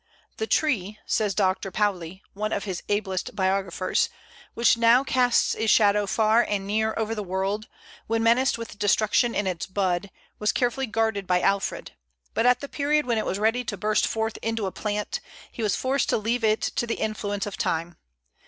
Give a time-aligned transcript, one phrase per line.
[0.37, 1.69] "The tree," says Dr.
[1.69, 4.09] Pauli, one of his ablest biographers,
[4.55, 7.67] "which now casts its shadow far and near over the world,
[8.07, 10.09] when menaced with destruction in its bud,
[10.39, 11.91] was carefully guarded by Alfred;
[12.33, 15.19] but at the period when it was ready to burst forth into a plant,
[15.51, 17.95] he was forced to leave it to the influence of time.